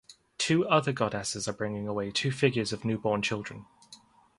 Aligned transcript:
Two 0.39 0.67
other 0.67 0.91
goddesses 0.91 1.47
are 1.47 1.53
bringing 1.53 1.87
away 1.87 2.09
two 2.09 2.31
figures 2.31 2.73
of 2.73 2.83
newborn 2.83 3.21
children. 3.21 3.67